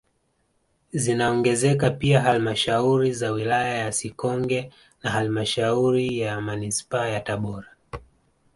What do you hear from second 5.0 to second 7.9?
na halmashauri ya manispaa ya Tabora